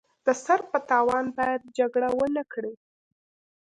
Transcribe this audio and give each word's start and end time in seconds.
د 0.25 0.27
سر 0.43 0.59
په 0.71 0.79
تاوان 0.89 1.25
باید 1.37 1.61
جګړه 1.77 2.09
ونکړي. 2.19 2.73